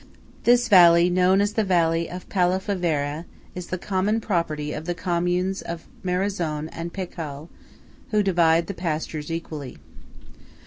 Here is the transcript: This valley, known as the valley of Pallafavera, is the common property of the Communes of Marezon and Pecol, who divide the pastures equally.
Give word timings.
This 0.45 0.67
valley, 0.67 1.11
known 1.11 1.41
as 1.41 1.53
the 1.53 1.63
valley 1.63 2.09
of 2.09 2.27
Pallafavera, 2.27 3.25
is 3.53 3.67
the 3.67 3.77
common 3.77 4.19
property 4.19 4.73
of 4.73 4.85
the 4.85 4.95
Communes 4.95 5.61
of 5.61 5.85
Marezon 6.03 6.69
and 6.69 6.91
Pecol, 6.91 7.49
who 8.09 8.23
divide 8.23 8.65
the 8.65 8.73
pastures 8.73 9.31
equally. 9.31 9.77